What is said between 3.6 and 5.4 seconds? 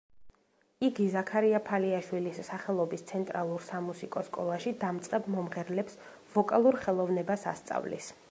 სამუსიკო სკოლაში დამწყებ